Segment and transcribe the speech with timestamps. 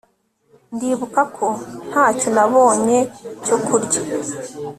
[0.75, 1.47] ndibuka ko
[1.89, 2.99] ntacyo nabonye
[3.45, 4.01] cyo kurya